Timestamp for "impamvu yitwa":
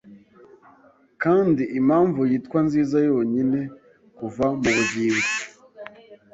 1.79-2.59